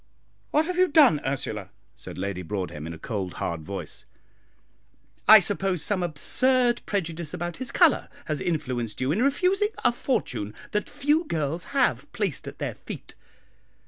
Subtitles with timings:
[0.49, 4.03] "What have you done, Ursula?" said Lady Broadhem, in a cold, hard voice.
[5.27, 10.55] "I suppose some absurd prejudice about his colour has influenced you in refusing a fortune
[10.71, 13.13] that few girls have placed at their feet.